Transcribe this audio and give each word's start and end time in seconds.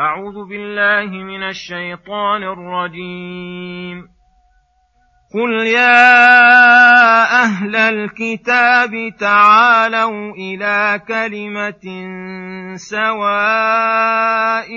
أعوذ 0.00 0.48
بالله 0.48 1.10
من 1.24 1.42
الشيطان 1.42 2.42
الرجيم. 2.42 4.08
قل 5.34 5.52
يا 5.66 6.22
أهل 7.42 7.76
الكتاب 7.76 8.90
تعالوا 9.20 10.34
إلى 10.34 11.00
كلمة 11.08 11.86
سواء 12.76 14.68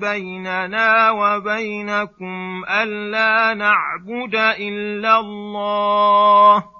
بيننا 0.00 1.10
وبينكم 1.10 2.62
ألا 2.82 3.54
نعبد 3.54 4.34
إلا 4.58 5.20
الله 5.20 6.79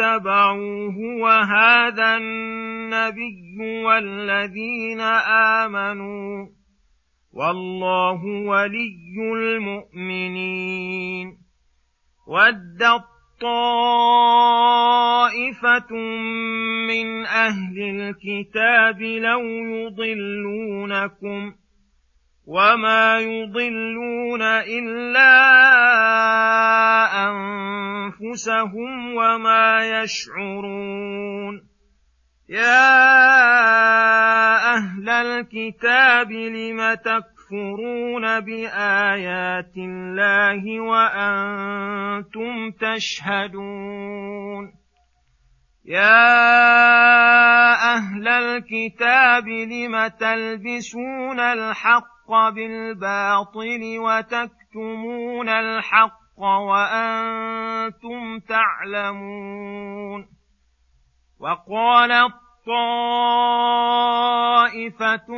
اتبعوه 0.00 0.96
وهذا 1.22 2.16
النبي 2.16 3.56
والذين 3.84 5.00
آمنوا 5.60 6.46
والله 7.32 8.24
ولي 8.24 9.16
المؤمنين 9.34 11.38
ودت 12.26 13.04
طائفة 13.40 14.32
من 16.88 17.26
أهل 17.26 17.78
الكتاب 17.78 19.02
لو 19.02 19.40
يضلونكم 19.76 21.52
وما 22.46 23.18
يضلون 23.18 24.42
إلا 24.42 25.32
أنفسهم 27.28 29.14
وما 29.14 30.00
يشعرون 30.02 31.70
يا 32.48 32.90
أهل 34.74 35.08
الكتاب 35.08 36.32
لم 36.32 36.94
تكفرون 36.94 38.40
بآيات 38.40 39.76
الله 39.76 40.80
وأنتم 40.80 42.70
تشهدون 42.70 44.00
يا 45.84 46.40
أهل 47.94 48.28
الكتاب 48.28 49.48
لم 49.48 50.06
تلبسون 50.06 51.40
الحق 51.40 52.19
بالباطل 52.30 53.98
وتكتمون 53.98 55.48
الحق 55.48 56.38
وأنتم 56.38 58.38
تعلمون 58.48 60.26
وقالت 61.40 62.34
طائفة 64.66 65.30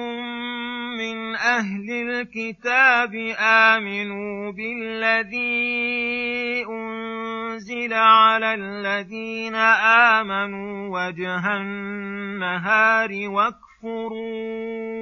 من 0.99 1.37
أهل 1.37 1.91
الكتاب 1.91 3.15
آمنوا 3.39 4.53
بالذي 4.53 5.35
أنزل 6.69 7.93
على 7.93 8.55
الذين 8.55 9.55
آمنوا 10.15 10.99
وجه 10.99 11.57
النهار 11.57 13.11
واكفروا 13.29 15.02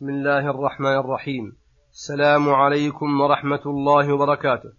بسم 0.00 0.08
الله 0.08 0.50
الرحمن 0.50 0.96
الرحيم. 0.98 1.56
السلام 1.90 2.48
عليكم 2.48 3.20
ورحمة 3.20 3.60
الله 3.66 4.14
وبركاته. 4.14 4.72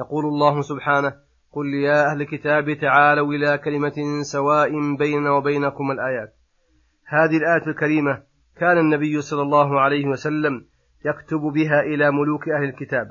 يقول 0.00 0.24
الله 0.24 0.60
سبحانه 0.60 1.12
قل 1.52 1.74
يا 1.74 2.12
أهل 2.12 2.20
الكتاب 2.20 2.78
تعالوا 2.80 3.32
إلى 3.32 3.58
كلمة 3.58 4.22
سواء 4.22 4.70
بيننا 4.98 5.30
وبينكم 5.30 5.90
الآيات. 5.90 6.34
هذه 7.06 7.36
الآية 7.36 7.66
الكريمة 7.66 8.22
كان 8.56 8.78
النبي 8.78 9.20
صلى 9.20 9.42
الله 9.42 9.80
عليه 9.80 10.06
وسلم 10.06 10.66
يكتب 11.04 11.40
بها 11.40 11.80
إلى 11.80 12.10
ملوك 12.10 12.48
أهل 12.48 12.64
الكتاب 12.64 13.06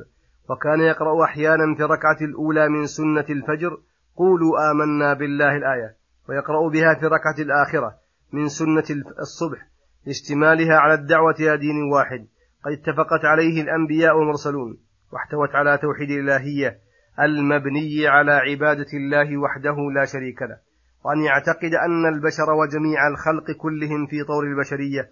وكان 0.50 0.80
يقرأ 0.80 1.24
أحيانا 1.24 1.76
في 1.78 1.84
الركعة 1.84 2.18
الأولى 2.22 2.70
من 2.70 2.86
سنة 2.86 3.26
الفجر 3.30 3.78
قولوا 4.16 4.72
آمنا 4.72 5.14
بالله 5.14 5.58
الآية 5.58 5.96
ويقرأ 6.30 6.70
بها 6.70 6.94
في 7.00 7.06
الركعة 7.06 7.38
الآخرة 7.40 7.96
من 8.34 8.48
سنة 8.48 9.04
الصبح. 9.20 9.77
لاشتمالها 10.08 10.76
على 10.76 10.94
الدعوة 10.94 11.36
إلى 11.40 11.58
دين 11.58 11.92
واحد. 11.94 12.28
قد 12.66 12.72
اتفقت 12.72 13.26
عليه 13.26 13.62
الأنبياء 13.62 14.18
والمرسلون 14.18 14.78
واحتوت 15.14 15.50
على 15.56 15.78
توحيد 15.78 16.10
الإلهية 16.10 16.80
المبني 17.20 18.08
على 18.08 18.32
عبادة 18.32 18.92
الله 18.94 19.38
وحده 19.38 19.76
لا 19.96 20.06
شريك 20.06 20.42
له. 20.42 20.58
وأن 21.06 21.20
يعتقد 21.20 21.74
أن 21.86 22.06
البشر 22.14 22.50
وجميع 22.54 23.08
الخلق 23.08 23.52
كلهم 23.52 24.08
في 24.08 24.24
طور 24.24 24.44
البشرية. 24.44 25.12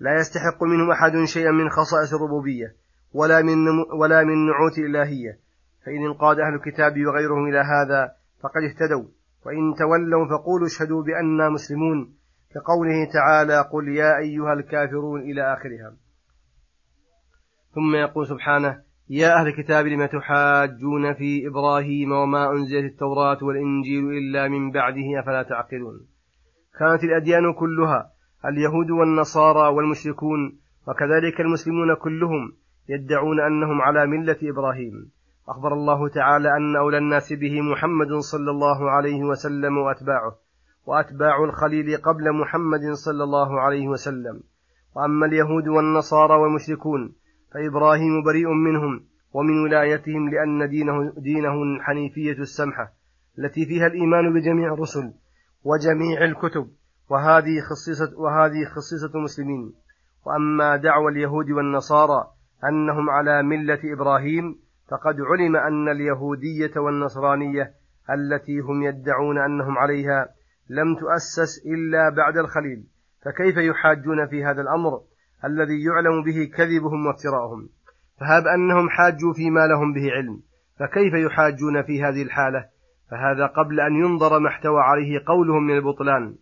لا 0.00 0.14
يستحق 0.20 0.62
منهم 0.62 0.90
أحد 0.90 1.24
شيئا 1.24 1.50
من 1.50 1.68
خصائص 1.68 2.14
الربوبية 2.14 2.74
ولا 3.12 3.42
من 3.42 3.68
ولا 4.00 4.24
من 4.24 4.46
نعوت 4.46 4.78
الإلهية. 4.78 5.38
فإن 5.86 6.06
انقاد 6.06 6.36
أهل 6.38 6.54
الكتاب 6.54 6.92
وغيرهم 7.06 7.48
إلى 7.48 7.58
هذا 7.58 8.12
فقد 8.42 8.62
اهتدوا. 8.68 9.08
وإن 9.46 9.74
تولوا 9.78 10.28
فقولوا 10.28 10.66
اشهدوا 10.66 11.02
بأننا 11.02 11.48
مسلمون. 11.48 12.17
كقوله 12.54 13.12
تعالى 13.12 13.60
قل 13.72 13.88
يا 13.88 14.18
أيها 14.18 14.52
الكافرون 14.52 15.20
إلى 15.20 15.52
آخرها. 15.52 15.96
ثم 17.74 17.94
يقول 17.94 18.26
سبحانه 18.26 18.82
يا 19.10 19.40
أهل 19.40 19.46
الكتاب 19.46 19.86
لم 19.86 20.06
تحاجون 20.06 21.14
في 21.14 21.46
إبراهيم 21.46 22.12
وما 22.12 22.50
أنزلت 22.50 22.92
التوراة 22.92 23.38
والإنجيل 23.42 24.04
إلا 24.10 24.48
من 24.48 24.70
بعده 24.70 25.20
أفلا 25.20 25.42
تعقلون. 25.42 26.06
كانت 26.78 27.04
الأديان 27.04 27.52
كلها 27.52 28.10
اليهود 28.44 28.90
والنصارى 28.90 29.74
والمشركون 29.74 30.58
وكذلك 30.88 31.40
المسلمون 31.40 31.94
كلهم 31.94 32.56
يدعون 32.88 33.40
أنهم 33.40 33.80
على 33.80 34.06
ملة 34.06 34.38
إبراهيم. 34.42 35.10
أخبر 35.48 35.72
الله 35.72 36.08
تعالى 36.08 36.56
أن 36.56 36.76
أولى 36.76 36.98
الناس 36.98 37.32
به 37.32 37.60
محمد 37.60 38.12
صلى 38.12 38.50
الله 38.50 38.90
عليه 38.90 39.22
وسلم 39.24 39.78
وأتباعه. 39.78 40.47
وأتباع 40.88 41.44
الخليل 41.44 41.96
قبل 41.96 42.32
محمد 42.32 42.92
صلى 42.92 43.24
الله 43.24 43.60
عليه 43.60 43.88
وسلم. 43.88 44.40
وأما 44.96 45.26
اليهود 45.26 45.68
والنصارى 45.68 46.34
والمشركون 46.34 47.14
فإبراهيم 47.54 48.22
بريء 48.24 48.48
منهم 48.48 49.04
ومن 49.32 49.58
ولايتهم 49.64 50.30
لأن 50.30 50.68
دينه, 50.68 51.12
دينه 51.16 51.62
الحنيفية 51.62 52.38
السمحة 52.38 52.92
التي 53.38 53.66
فيها 53.66 53.86
الإيمان 53.86 54.34
بجميع 54.34 54.74
الرسل 54.74 55.12
وجميع 55.64 56.24
الكتب 56.24 56.68
وهذه 57.10 57.60
خصيصة 57.60 58.20
وهذه 58.20 58.64
خصيصة 58.76 59.18
المسلمين. 59.18 59.72
وأما 60.26 60.76
دعوى 60.76 61.12
اليهود 61.12 61.50
والنصارى 61.50 62.24
أنهم 62.64 63.10
على 63.10 63.42
ملة 63.42 63.80
إبراهيم 63.84 64.58
فقد 64.90 65.16
علم 65.20 65.56
أن 65.56 65.88
اليهودية 65.88 66.80
والنصرانية 66.80 67.74
التي 68.10 68.58
هم 68.60 68.82
يدعون 68.82 69.38
أنهم 69.38 69.78
عليها 69.78 70.37
لم 70.70 70.94
تؤسس 70.94 71.66
إلا 71.66 72.08
بعد 72.16 72.36
الخليل 72.36 72.84
فكيف 73.24 73.56
يحاجون 73.56 74.26
في 74.26 74.44
هذا 74.44 74.60
الأمر 74.62 75.00
الذي 75.44 75.84
يعلم 75.84 76.22
به 76.22 76.50
كذبهم 76.56 77.06
وافتراءهم؟ 77.06 77.68
فهاب 78.20 78.46
أنهم 78.46 78.88
حاجوا 78.88 79.32
فيما 79.32 79.66
لهم 79.66 79.92
به 79.92 80.12
علم 80.12 80.40
فكيف 80.78 81.14
يحاجون 81.14 81.82
في 81.82 82.02
هذه 82.02 82.22
الحالة؟ 82.22 82.64
فهذا 83.10 83.46
قبل 83.46 83.80
أن 83.80 83.92
ينظر 83.92 84.38
ما 84.38 84.48
احتوى 84.48 84.80
عليه 84.80 85.24
قولهم 85.26 85.66
من 85.66 85.76
البطلان. 85.76 86.34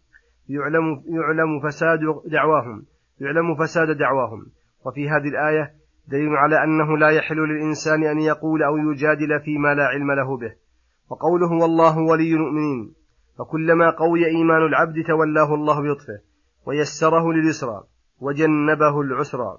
يعلم, 0.49 1.03
يعلم 1.07 1.61
فساد 1.69 2.01
دعواهم 2.27 2.87
يعلم 3.21 3.55
فساد 3.55 3.97
دعواهم. 3.97 4.47
وفي 4.87 5.09
هذه 5.09 5.29
الآية 5.29 5.73
دليل 6.09 6.29
على 6.29 6.65
أنه 6.65 6.99
لا 6.99 7.11
يحل 7.11 7.37
للإنسان 7.37 8.05
أن 8.05 8.19
يقول 8.19 8.63
أو 8.63 8.77
يجادل 8.77 9.41
فيما 9.45 9.75
لا 9.75 9.87
علم 9.87 10.13
له 10.13 10.37
به. 10.37 10.53
وقوله 11.11 11.53
والله 11.63 11.99
ولي 11.99 12.33
المؤمنين. 12.33 12.95
فكلما 13.39 13.91
قوي 13.91 14.27
إيمان 14.27 14.67
العبد 14.67 15.05
تولاه 15.07 15.55
الله 15.55 15.83
بلطفه 15.83 16.19
ويسره 16.67 17.33
لليسرى 17.33 17.85
وجنبه 18.21 19.01
العسرى. 19.01 19.59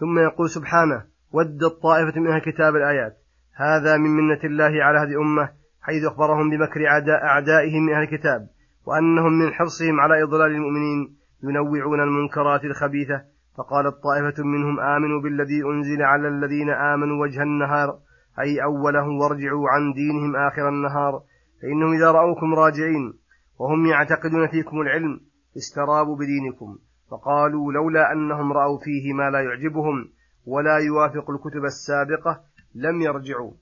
ثم 0.00 0.18
يقول 0.18 0.50
سبحانه 0.50 1.04
ودت 1.32 1.82
طائفة 1.82 2.20
من 2.20 2.30
أهل 2.30 2.40
كتاب 2.40 2.76
الآيات. 2.76 3.16
هذا 3.54 3.96
من 3.96 4.10
منة 4.10 4.40
الله 4.44 4.84
على 4.84 4.98
هذه 4.98 5.10
الأمة 5.10 5.50
حيث 5.82 6.04
أخبرهم 6.04 6.50
بمكر 6.50 6.80
أعدائهم 7.24 7.86
من 7.86 7.92
أهل 7.92 8.02
الكتاب 8.02 8.48
وأنهم 8.86 9.32
من 9.32 9.52
حرصهم 9.52 10.00
على 10.00 10.22
إضلال 10.22 10.50
المؤمنين 10.50 11.16
ينوعون 11.42 12.00
المنكرات 12.00 12.64
الخبيثة. 12.64 13.34
فقالت 13.56 13.94
طائفة 14.02 14.42
منهم 14.44 14.80
آمنوا 14.80 15.20
بالذي 15.22 15.62
أنزل 15.64 16.02
على 16.02 16.28
الذين 16.28 16.70
آمنوا 16.70 17.22
وجه 17.22 17.42
النهار 17.42 17.98
أي 18.40 18.62
أوله 18.62 19.08
وارجعوا 19.08 19.68
عن 19.68 19.92
دينهم 19.92 20.36
آخر 20.36 20.68
النهار 20.68 21.22
فإنهم 21.62 21.92
إذا 21.92 22.10
رأوكم 22.10 22.54
راجعين 22.54 23.12
وهم 23.58 23.86
يعتقدون 23.86 24.48
فيكم 24.48 24.80
العلم 24.80 25.20
استرابوا 25.56 26.16
بدينكم 26.16 26.78
فقالوا 27.10 27.72
لولا 27.72 28.12
أنهم 28.12 28.52
رأوا 28.52 28.78
فيه 28.78 29.12
ما 29.12 29.30
لا 29.30 29.40
يعجبهم 29.40 30.08
ولا 30.46 30.78
يوافق 30.78 31.30
الكتب 31.30 31.64
السابقة 31.64 32.40
لم 32.74 33.00
يرجعوا. 33.00 33.52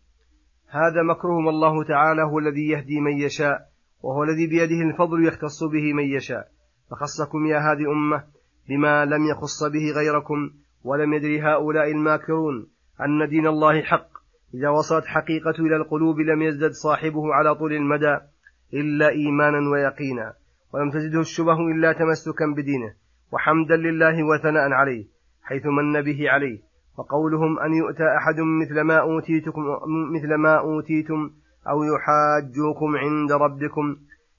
هذا 0.68 1.02
مكرهم 1.02 1.48
الله 1.48 1.84
تعالى 1.84 2.22
هو 2.22 2.38
الذي 2.38 2.68
يهدي 2.68 3.00
من 3.00 3.12
يشاء 3.12 3.58
وهو 4.02 4.22
الذي 4.22 4.46
بيده 4.46 4.90
الفضل 4.90 5.26
يختص 5.26 5.64
به 5.64 5.92
من 5.92 6.04
يشاء. 6.04 6.48
فخصكم 6.90 7.46
يا 7.46 7.58
هذه 7.58 7.80
الأمة 7.80 8.24
بما 8.68 9.04
لم 9.04 9.24
يخص 9.24 9.64
به 9.64 9.92
غيركم 9.96 10.50
ولم 10.84 11.14
يدري 11.14 11.42
هؤلاء 11.42 11.90
الماكرون 11.90 12.68
أن 13.00 13.28
دين 13.28 13.46
الله 13.46 13.82
حق 13.82 14.11
إذا 14.54 14.68
وصلت 14.68 15.04
حقيقة 15.04 15.54
إلى 15.58 15.76
القلوب 15.76 16.20
لم 16.20 16.42
يزدد 16.42 16.70
صاحبه 16.70 17.34
على 17.34 17.54
طول 17.54 17.72
المدى 17.72 18.18
إلا 18.74 19.08
إيمانا 19.08 19.70
ويقينا 19.70 20.32
ولم 20.74 20.90
تزده 20.90 21.20
الشبه 21.20 21.58
إلا 21.74 21.92
تمسكا 21.92 22.46
بدينه 22.56 22.94
وحمدا 23.32 23.76
لله 23.76 24.22
وثناء 24.22 24.72
عليه 24.72 25.06
حيث 25.42 25.66
من 25.66 26.02
به 26.02 26.30
عليه. 26.30 26.60
وقولهم 26.98 27.58
أن 27.58 27.74
يؤتى 27.74 28.04
أحد 28.16 28.34
مثل 28.40 28.80
ما 28.80 29.00
أوتيتكم 29.00 29.62
مثل 30.14 30.34
ما 30.34 30.58
أوتيتم 30.58 31.30
أو 31.68 31.82
يحاجوكم 31.82 32.96
عند 32.96 33.32
ربكم. 33.32 33.96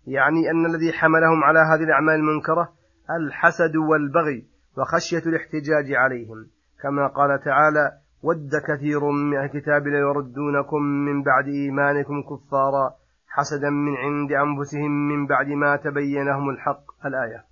يعني 0.08 0.52
أن 0.52 0.66
الذي 0.66 0.94
حملهم 0.94 1.44
على 1.44 1.60
هذه 1.60 1.84
الأعمال 1.84 2.16
المنكرة 2.16 2.74
الحسد 3.20 3.76
والبغي 3.76 4.48
وخشية 4.78 5.30
الاحتجاج 5.30 5.94
عليهم. 5.94 6.48
كما 6.84 7.08
قال 7.08 7.40
تعالى 7.44 8.03
ود 8.24 8.52
كثير 8.68 9.10
من 9.12 9.38
الكتاب 9.38 9.88
ليردونكم 9.88 10.82
من 10.82 11.24
بعد 11.24 11.48
إيمانكم 11.48 12.22
كفارا 12.22 12.92
حسدا 13.28 13.70
من 13.70 13.96
عند 13.96 14.32
أنفسهم 14.32 14.92
من 14.92 15.28
بعد 15.28 15.48
ما 15.48 15.76
تبين 15.76 16.26
لهم 16.26 16.50
الحق. 16.50 16.84
الآية. 17.06 17.44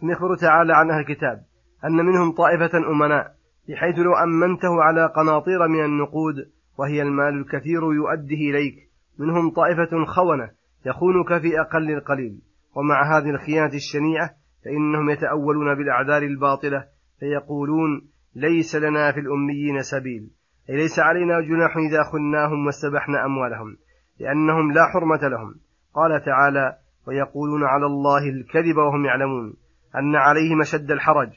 ثم 0.00 0.10
يخبر 0.10 0.36
تعالى 0.36 0.72
عن 0.72 0.90
أهل 0.90 1.00
الكتاب 1.00 1.42
أن 1.84 2.06
منهم 2.06 2.32
طائفة 2.32 2.78
أمناء 2.78 3.34
بحيث 3.68 3.98
لو 3.98 4.14
أمنته 4.14 4.82
على 4.82 5.06
قناطير 5.06 5.68
من 5.68 5.84
النقود 5.84 6.34
وهي 6.78 7.02
المال 7.02 7.34
الكثير 7.40 7.92
يؤديه 7.92 8.50
إليك. 8.50 8.74
منهم 9.18 9.50
طائفة 9.50 10.04
خونة 10.04 10.50
يخونك 10.86 11.40
في 11.42 11.60
أقل 11.60 11.90
القليل. 11.90 12.42
ومع 12.74 13.18
هذه 13.18 13.30
الخيانة 13.30 13.74
الشنيعة 13.74 14.30
فإنهم 14.64 15.10
يتأولون 15.10 15.74
بالأعذار 15.74 16.22
الباطلة 16.22 16.84
فيقولون 17.20 18.13
ليس 18.34 18.76
لنا 18.76 19.12
في 19.12 19.20
الأميين 19.20 19.82
سبيل. 19.82 20.30
أي 20.70 20.76
ليس 20.76 20.98
علينا 20.98 21.40
جناح 21.40 21.76
إذا 21.76 22.02
خناهم 22.02 22.66
واستبحنا 22.66 23.24
أموالهم 23.24 23.76
لأنهم 24.20 24.72
لا 24.72 24.86
حرمة 24.92 25.28
لهم. 25.28 25.54
قال 25.94 26.24
تعالى 26.24 26.76
ويقولون 27.06 27.64
على 27.64 27.86
الله 27.86 28.28
الكذب 28.28 28.76
وهم 28.76 29.04
يعلمون 29.04 29.54
أن 29.96 30.16
عليهم 30.16 30.60
أشد 30.60 30.90
الحرج. 30.90 31.28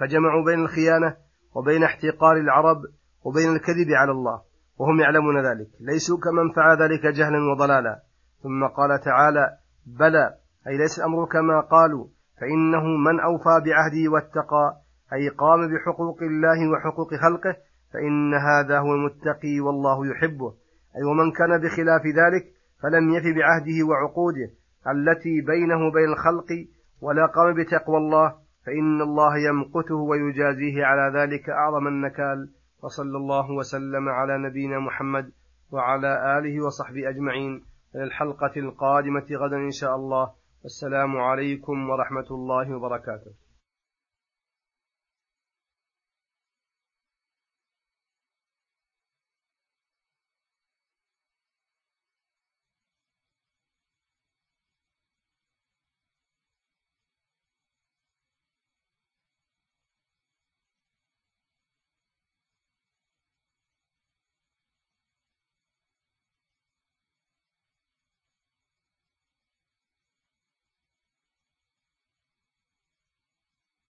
فجمعوا 0.00 0.44
بين 0.44 0.60
الخيانة 0.60 1.16
وبين 1.54 1.84
احتقار 1.84 2.36
العرب 2.36 2.78
وبين 3.24 3.52
الكذب 3.52 3.90
على 3.90 4.12
الله 4.12 4.42
وهم 4.78 5.00
يعلمون 5.00 5.36
ذلك. 5.36 5.68
ليسوا 5.80 6.18
كمن 6.18 6.52
فعل 6.56 6.82
ذلك 6.82 7.06
جهلا 7.06 7.38
وضلالا. 7.52 8.02
ثم 8.42 8.66
قال 8.66 9.00
تعالى 9.00 9.56
بلى. 9.86 10.34
أي 10.66 10.78
ليس 10.78 10.98
الأمر 10.98 11.24
كما 11.24 11.60
قالوا 11.60 12.06
فإنه 12.40 12.84
من 12.84 13.20
أوفى 13.20 13.60
بعهده 13.64 14.10
واتقى 14.12 14.80
أي 15.12 15.28
قام 15.28 15.74
بحقوق 15.74 16.22
الله 16.22 16.70
وحقوق 16.72 17.14
خلقه 17.14 17.56
فإن 17.92 18.34
هذا 18.34 18.78
هو 18.78 18.94
المتقي 18.94 19.60
والله 19.60 20.06
يحبه. 20.10 20.54
أي 20.96 21.02
ومن 21.02 21.32
كان 21.32 21.58
بخلاف 21.62 22.02
ذلك 22.06 22.44
فلم 22.82 23.10
يف 23.10 23.24
بعهده 23.36 23.86
وعقوده 23.88 24.50
التي 24.88 25.40
بينه 25.40 25.86
وبين 25.86 26.08
الخلق 26.12 26.66
ولا 27.00 27.26
قام 27.26 27.54
بتقوى 27.54 27.96
الله 27.96 28.34
فإن 28.66 29.02
الله 29.02 29.38
يمقته 29.38 29.94
ويجازيه 29.94 30.84
على 30.84 31.18
ذلك 31.18 31.50
أعظم 31.50 31.86
النكال. 31.86 32.48
وصلى 32.82 33.16
الله 33.16 33.50
وسلم 33.50 34.08
على 34.08 34.38
نبينا 34.38 34.78
محمد 34.78 35.32
وعلى 35.72 36.38
آله 36.38 36.64
وصحبه 36.64 37.08
أجمعين. 37.08 37.64
إلى 37.94 38.04
الحلقة 38.04 38.52
القادمة 38.56 39.26
غدا 39.32 39.56
إن 39.56 39.70
شاء 39.70 39.96
الله. 39.96 40.30
والسلام 40.62 41.16
عليكم 41.16 41.90
ورحمة 41.90 42.28
الله 42.30 42.76
وبركاته. 42.76 43.30